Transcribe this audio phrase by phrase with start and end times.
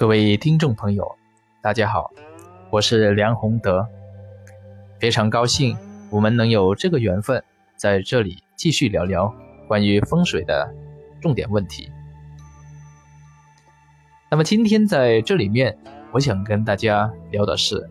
[0.00, 1.14] 各位听众朋友，
[1.60, 2.10] 大家好，
[2.70, 3.86] 我是梁宏德，
[4.98, 5.76] 非常高兴
[6.10, 7.44] 我们能有这个缘分
[7.76, 9.30] 在这里继续聊聊
[9.68, 10.74] 关于风水的
[11.20, 11.90] 重点问题。
[14.30, 15.76] 那么今天在这里面，
[16.12, 17.86] 我想跟大家聊的是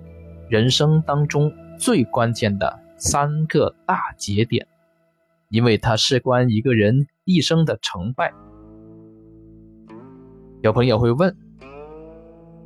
[0.50, 4.66] 人生当中最关键的三个大节点，
[5.50, 8.34] 因为它事关一个人一生的成败。
[10.64, 11.38] 有朋友会问。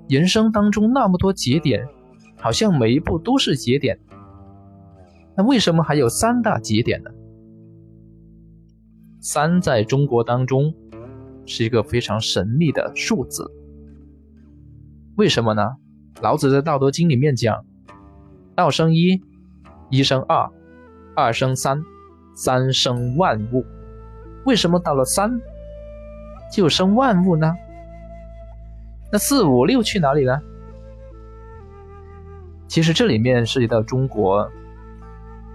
[0.09, 1.87] 人生当中那么多节点，
[2.37, 3.99] 好像每一步都是节点，
[5.35, 7.09] 那为什么还有三大节点呢？
[9.21, 10.73] 三在中国当中
[11.45, 13.49] 是一个非常神秘的数字，
[15.15, 15.63] 为什么呢？
[16.21, 17.65] 老子在《道德经》里面讲
[18.55, 19.21] ：“道生一，
[19.89, 20.49] 一生二，
[21.15, 21.81] 二生三，
[22.35, 23.65] 三生万物。”
[24.45, 25.39] 为什么到了三
[26.51, 27.53] 就生万物呢？
[29.13, 30.41] 那四五六去哪里了？
[32.67, 34.51] 其实这里面涉及到中国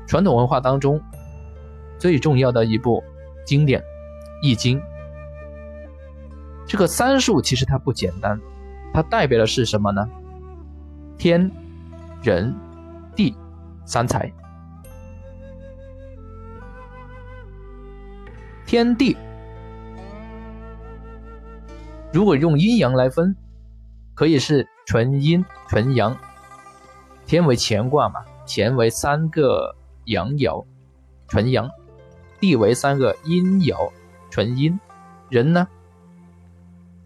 [0.06, 1.02] 传统文化当中
[1.98, 3.02] 最重要的一部
[3.44, 3.80] 经典
[4.44, 4.78] 《易经》。
[6.68, 8.40] 这个三数其实它不简单，
[8.94, 10.08] 它代表的是什么呢？
[11.18, 11.50] 天、
[12.22, 12.54] 人、
[13.16, 13.34] 地
[13.84, 14.32] 三才。
[18.64, 19.16] 天地
[22.12, 23.34] 如果用阴阳来分。
[24.18, 26.18] 可以是纯阴纯阳，
[27.24, 30.66] 天为乾卦嘛，乾为三个阳爻，
[31.28, 31.68] 纯阳；
[32.40, 33.92] 地为三个阴爻，
[34.28, 34.76] 纯阴。
[35.28, 35.68] 人呢，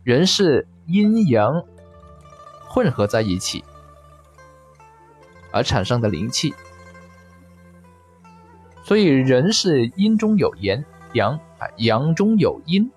[0.05, 1.63] 人是阴阳
[2.67, 3.63] 混合在一起
[5.51, 6.55] 而产生的灵气，
[8.85, 12.91] 所以人是阴中有阳，阳啊阳中有阴，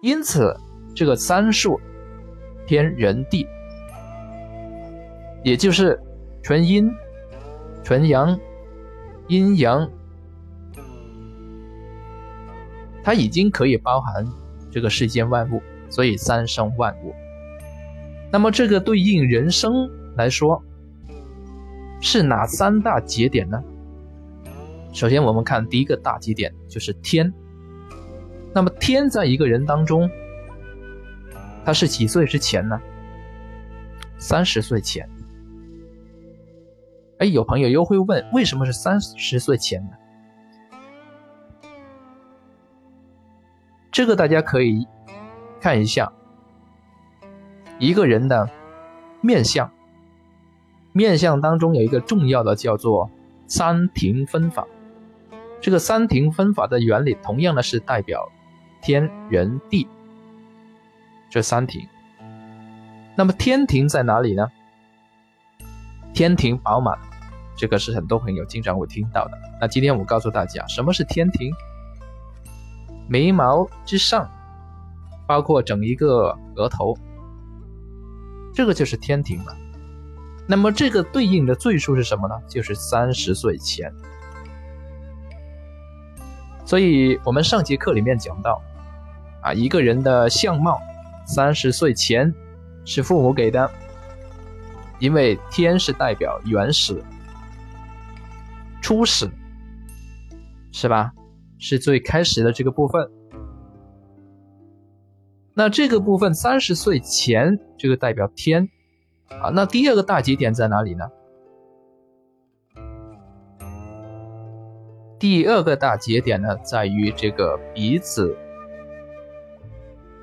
[0.00, 0.58] 因此
[0.96, 1.78] 这个三数。
[2.68, 3.48] 天人地，
[5.42, 5.98] 也就是
[6.42, 6.92] 纯阴、
[7.82, 8.38] 纯阳、
[9.26, 9.90] 阴阳，
[13.02, 14.22] 它已经可以包含
[14.70, 17.14] 这个世间万物，所以三生万物。
[18.30, 20.62] 那么这个对应人生来说，
[22.02, 23.64] 是哪三大节点呢？
[24.92, 27.32] 首先我们看第一个大节点就是天。
[28.52, 30.06] 那么天在一个人当中。
[31.68, 32.80] 他是几岁之前呢？
[34.16, 35.06] 三十岁前。
[37.18, 41.68] 哎，有朋友又会问，为什么是三十岁前呢？
[43.92, 44.88] 这个大家可以
[45.60, 46.10] 看一下
[47.78, 48.48] 一个人的
[49.20, 49.70] 面相，
[50.94, 53.10] 面相当中有一个重要的叫做
[53.46, 54.66] 三庭分法。
[55.60, 58.32] 这个三庭分法的原理，同样的是代表
[58.80, 59.86] 天人地。
[61.30, 61.86] 这三庭，
[63.14, 64.48] 那么天庭在哪里呢？
[66.14, 66.98] 天庭饱满，
[67.54, 69.38] 这个是很多朋友经常会听到的。
[69.60, 71.52] 那今天我告诉大家，什么是天庭？
[73.08, 74.28] 眉毛之上，
[75.26, 76.96] 包括整一个额头，
[78.54, 79.54] 这个就是天庭了。
[80.46, 82.34] 那么这个对应的岁数是什么呢？
[82.48, 83.92] 就是三十岁前。
[86.64, 88.62] 所以我们上节课里面讲到，
[89.42, 90.80] 啊，一个人的相貌。
[91.28, 92.34] 三十岁前
[92.86, 93.70] 是父母给的，
[94.98, 97.04] 因为天是代表原始、
[98.80, 99.30] 初始，
[100.72, 101.12] 是吧？
[101.58, 103.10] 是最开始的这个部分。
[105.52, 108.66] 那这个部分三十岁前，这个代表天
[109.28, 109.50] 啊。
[109.50, 111.04] 那第二个大节点在哪里呢？
[115.18, 118.34] 第二个大节点呢，在于这个鼻子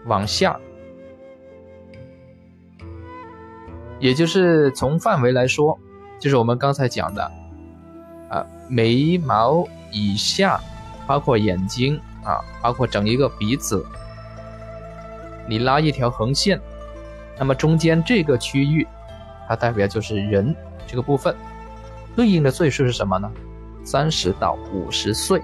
[0.08, 0.60] 往下。
[4.06, 5.76] 也就是从范围来说，
[6.20, 7.24] 就是我们刚才讲的，
[8.30, 10.62] 啊，眉毛以下，
[11.08, 13.84] 包括眼睛啊，包括整一个鼻子，
[15.50, 16.62] 你拉一条横线，
[17.40, 18.88] 那么中间这个区域，
[19.48, 20.56] 它代表就是人
[20.86, 21.36] 这个部分，
[22.16, 23.28] 对应的岁数是什么呢？
[23.84, 25.42] 三十到五十岁，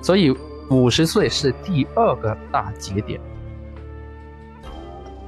[0.00, 0.34] 所以
[0.70, 3.20] 五十岁是第二个大节点，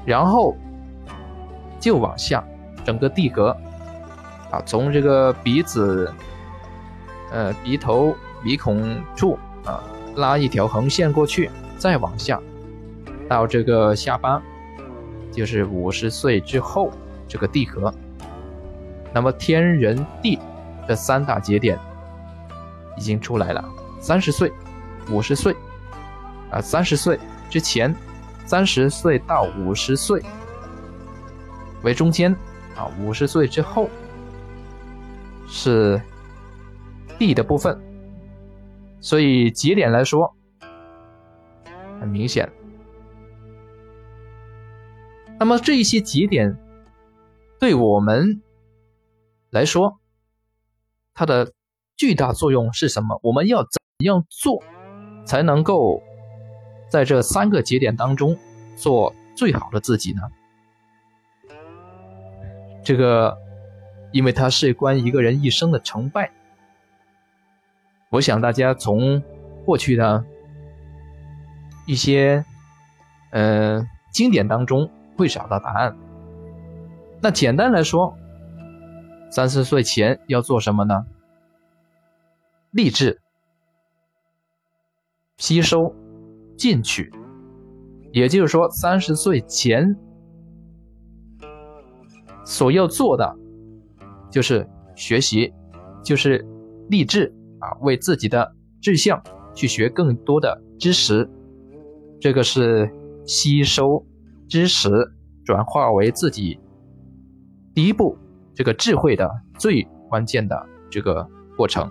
[0.07, 0.57] 然后。
[1.83, 2.45] 就往下，
[2.85, 3.49] 整个地格，
[4.53, 6.15] 啊，从这个鼻子，
[7.33, 8.15] 呃，鼻头、
[8.45, 9.83] 鼻孔处啊，
[10.15, 12.41] 拉一条横线过去，再往下，
[13.29, 14.41] 到这个下巴，
[15.33, 16.89] 就是五十岁之后
[17.27, 17.93] 这个地格。
[19.13, 20.39] 那么天人地
[20.87, 21.77] 这三大节点
[22.97, 23.65] 已经出来了，
[24.01, 24.53] 三十岁、
[25.11, 25.53] 五十岁，
[26.49, 27.19] 啊，三十岁
[27.51, 27.93] 之前
[28.47, 30.23] 三十岁到五十岁
[31.83, 32.33] 为中间
[32.77, 33.89] 啊，五十岁之后
[35.49, 36.01] 是
[37.19, 37.79] 地的部分，
[39.01, 40.35] 所以节点来说
[42.01, 42.51] 很明显。
[45.39, 46.57] 那么这一些节点
[47.59, 48.41] 对我们
[49.51, 49.99] 来说，
[51.15, 51.53] 它的
[51.97, 53.19] 巨大作用是什么？
[53.23, 54.63] 我们要怎样做
[55.27, 56.01] 才能够
[56.89, 58.37] 在这三个节点当中
[58.77, 60.23] 做最好的自己呢？
[62.85, 63.37] 这个，
[64.11, 66.31] 因为它事关一个人一生的成败。
[68.11, 69.23] 我想大家从
[69.65, 70.25] 过去的
[71.87, 72.45] 一些
[73.31, 74.91] 呃经典当中。
[75.15, 75.95] 会找到答案。
[77.21, 78.17] 那简单来说，
[79.31, 81.05] 三十岁前要做什么呢？
[82.71, 83.21] 立志、
[85.37, 85.95] 吸收、
[86.57, 87.13] 进取。
[88.11, 89.95] 也就是说，三十岁前
[92.45, 93.37] 所要做的
[94.31, 95.53] 就是学习，
[96.05, 96.45] 就是
[96.89, 99.23] 立志啊，为自己的志向
[99.55, 101.29] 去学更多的知识。
[102.21, 102.91] 这个是
[103.27, 104.05] 吸收。
[104.49, 104.91] 知识
[105.47, 106.61] 转化为自己
[107.75, 108.19] 第一步，
[108.55, 109.27] 这个智慧的
[109.59, 110.55] 最关键的
[110.91, 111.89] 这个过程。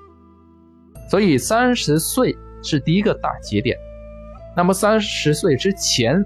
[1.10, 3.76] 所以三十岁是第一个大节点。
[4.56, 6.24] 那么三十岁之前，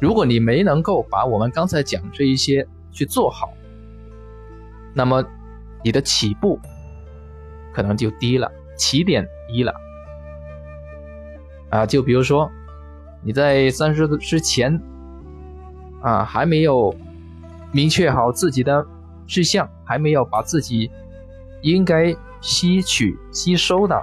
[0.00, 3.50] 如果你没能够把我们刚才讲这一些去做好，
[4.94, 5.24] 那么
[5.84, 6.58] 你的起步
[7.72, 9.74] 可能就低了，起点低了。
[11.70, 12.50] 啊，就比如说。
[13.20, 14.80] 你在三十之前，
[16.00, 16.94] 啊，还没有
[17.72, 18.86] 明确好自己的
[19.26, 20.88] 志向，还没有把自己
[21.62, 24.00] 应该吸取、吸收的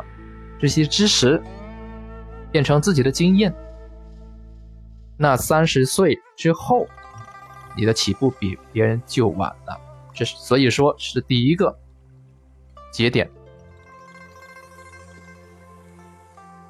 [0.60, 1.42] 这些知识
[2.52, 3.56] 变成自己的经验，
[5.18, 6.88] 那三十岁之后，
[7.78, 9.80] 你的起步比别人就晚了。
[10.14, 11.78] 这是所以说是第一个
[12.92, 13.30] 节点。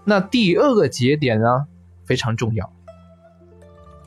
[0.04, 1.68] 那第二个节点呢？
[2.06, 2.72] 非常重要，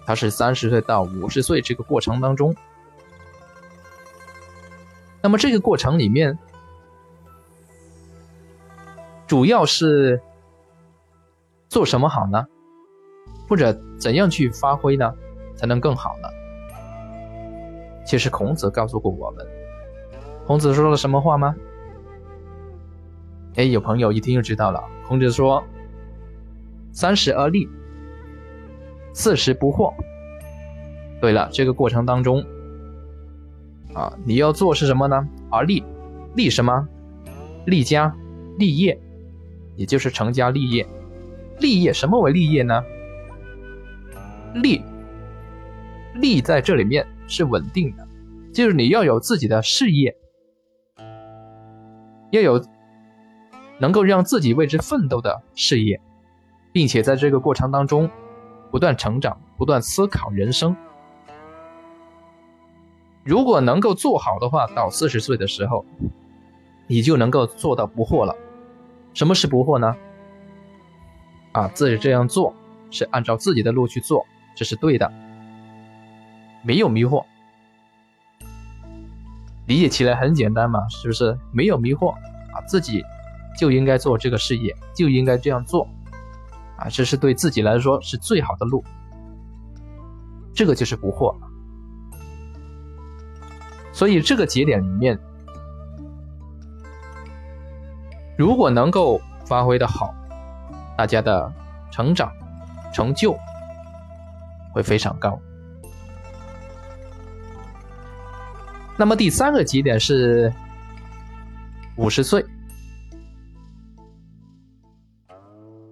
[0.07, 2.55] 它是三十岁到五十岁这个过程当中。
[5.21, 6.39] 那么这个过程里面，
[9.27, 10.23] 主要是
[11.69, 12.47] 做什么好呢？
[13.49, 15.13] 或者怎样去发挥呢，
[15.57, 16.29] 才能更好呢？
[18.05, 19.47] 其实孔子告诉过我们，
[20.47, 21.55] 孔子说了什么话吗？
[23.57, 24.83] 哎，有朋友一听就知道了。
[25.07, 25.65] 孔子说
[26.93, 27.69] ：“三十而立。”
[29.13, 29.93] 四十不惑。
[31.21, 32.45] 对了，这个过程当中，
[33.95, 35.29] 啊，你要做是什么呢？
[35.51, 35.83] 而立，
[36.37, 36.87] 立什么？
[37.67, 38.15] 立家，
[38.59, 38.97] 立业，
[39.75, 40.87] 也就是成家立业。
[41.59, 42.85] 立业什么为立业呢？
[44.55, 44.83] 利，
[46.15, 48.07] 利在这里面是稳定的，
[48.53, 50.17] 就是你要有自己的事业，
[52.31, 52.65] 要有
[53.79, 56.01] 能够让自己为之奋斗的事业，
[56.73, 58.11] 并且在这个过程当中。
[58.71, 60.77] 不断成长，不断思考人生。
[63.25, 65.87] 如果能够做好的话，到四十岁的时候，
[66.87, 68.37] 你就能够做到不惑了。
[69.15, 69.97] 什么是不惑呢？
[71.53, 72.53] 啊，自己这样做
[72.91, 74.27] 是按照自己的路去做，
[74.59, 75.09] 这是对的，
[76.65, 77.25] 没有迷惑。
[79.69, 81.39] 理解起来很简单嘛，是不是？
[81.53, 82.11] 没有迷惑
[82.53, 83.05] 啊，自己
[83.57, 85.87] 就应该做这个事业，就应该这样做。
[86.77, 88.83] 啊，这是对自己来说是最好的路，
[90.53, 91.33] 这个就是不惑。
[93.93, 95.17] 所以这个节点里面，
[98.37, 100.13] 如果能够发挥的好，
[100.97, 101.53] 大家的
[101.93, 102.33] 成长
[102.93, 103.39] 成就
[104.79, 105.37] 会非常高。
[108.97, 110.53] 那么第三个节点是
[111.97, 112.45] 五十岁。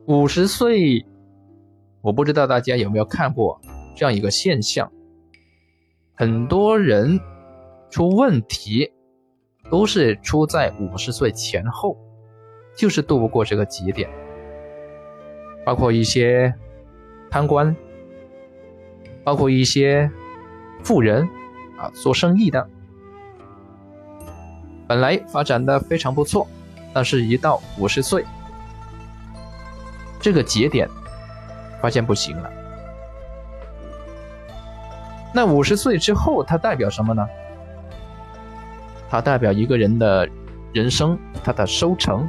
[0.07, 1.05] 五十岁，
[2.01, 3.61] 我不知道大家有没有看过
[3.97, 4.89] 这样一个现象：
[6.15, 7.19] 很多人
[7.91, 8.89] 出问题
[9.69, 11.99] 都是出在五十岁前后，
[12.77, 14.09] 就是渡不过这个节点。
[15.65, 16.55] 包括一些
[17.29, 17.75] 贪官，
[19.27, 20.09] 包括一些
[20.85, 21.29] 富人
[21.77, 22.65] 啊，做生意的，
[24.87, 26.47] 本来发展的非常不错，
[26.95, 28.25] 但是一到五十岁。
[30.21, 30.89] 这个节点
[31.83, 32.51] 发现不行了，
[35.35, 37.27] 那五十岁之后，它代表什么呢？
[39.11, 40.29] 它代表一个人的
[40.73, 42.29] 人生，他的收成，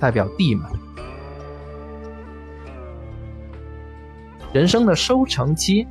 [0.00, 0.68] 代表地嘛。
[4.56, 5.86] 人生的收成期。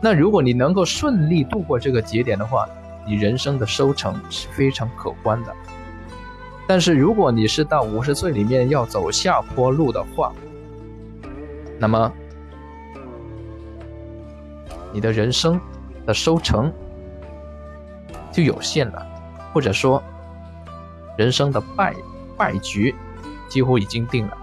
[0.00, 2.66] 那如果你能够顺利度过这个节点的话，
[3.06, 5.54] 你人生的收成是非常可观的。
[6.66, 10.32] 但是如果你是到五十岁里面要走下坡路的话，
[11.78, 12.10] 那么
[14.90, 15.60] 你的人生
[16.06, 16.72] 的收成
[18.32, 19.06] 就有限了，
[19.52, 20.02] 或者说
[21.18, 21.94] 人生的败
[22.34, 22.94] 败局
[23.46, 24.38] 几乎已经定了。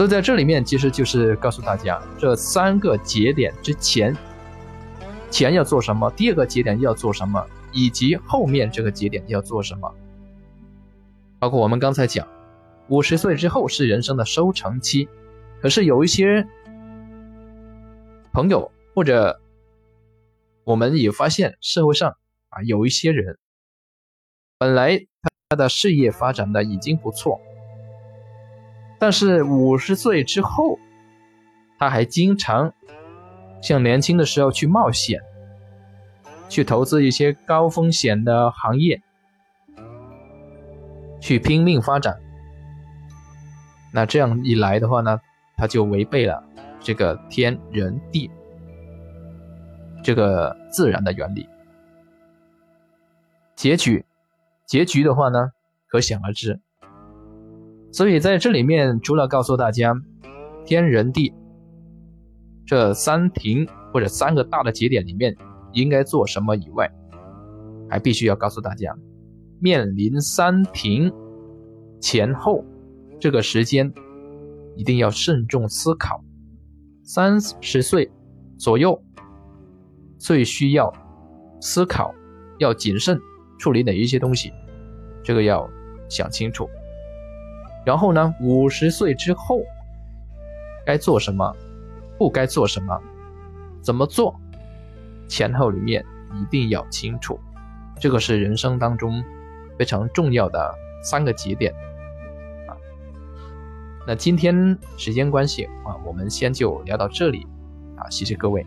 [0.00, 4.16] 所以在这里面，其实就是告诉大家，这三个节点之前，
[5.30, 9.94] 前要做什么；第二个节点要做什么，以及后面这个节点要做什么。
[11.38, 12.26] 包括我们刚才讲，
[12.88, 15.06] 五十岁之后是人生的收成期，
[15.60, 16.48] 可是有一些
[18.32, 19.38] 朋友或者
[20.64, 22.16] 我们也发现，社会上
[22.48, 23.36] 啊有一些人，
[24.56, 24.98] 本来
[25.50, 27.38] 他的事业发展的已经不错。
[29.00, 30.78] 但是五十岁之后，
[31.78, 32.74] 他还经常
[33.62, 35.20] 像年轻的时候去冒险，
[36.50, 39.00] 去投资一些高风险的行业，
[41.18, 42.20] 去拼命发展。
[43.92, 45.18] 那这样一来的话呢，
[45.56, 46.44] 他就违背了
[46.78, 48.30] 这个天人地
[50.02, 51.48] 这个自然的原理。
[53.56, 54.04] 结局，
[54.66, 55.52] 结局的话呢，
[55.88, 56.60] 可想而知。
[57.92, 59.94] 所以在这里面，除了告诉大家
[60.64, 61.32] 天人地
[62.64, 65.36] 这三庭或者三个大的节点里面
[65.72, 66.88] 应该做什么以外，
[67.88, 68.96] 还必须要告诉大家，
[69.58, 71.12] 面临三庭
[72.00, 72.64] 前后
[73.18, 73.92] 这个时间
[74.76, 76.22] 一定要慎重思考。
[77.02, 78.08] 三十岁
[78.56, 79.02] 左右
[80.16, 80.92] 最需要
[81.60, 82.14] 思考，
[82.60, 83.18] 要谨慎
[83.58, 84.52] 处理哪一些东西，
[85.24, 85.68] 这个要
[86.08, 86.68] 想清楚。
[87.84, 88.34] 然后呢？
[88.40, 89.62] 五十岁之后
[90.84, 91.54] 该做什么，
[92.18, 93.00] 不该做什么，
[93.82, 94.38] 怎么做？
[95.28, 97.38] 前后里面一定要清楚，
[97.98, 99.22] 这个是人生当中
[99.78, 101.72] 非常重要的三个节点
[102.68, 102.76] 啊。
[104.06, 107.46] 那今天时间关系啊，我们先就聊到这里
[107.96, 108.66] 啊，谢谢各位。